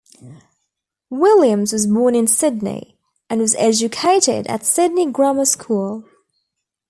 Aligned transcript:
Williams 1.11 1.71
was 1.71 1.85
born 1.85 2.15
in 2.15 2.25
Sydney, 2.25 2.97
and 3.29 3.39
was 3.39 3.53
educated 3.53 4.47
at 4.47 4.65
Sydney 4.65 5.11
Grammar 5.11 5.45
School. 5.45 6.05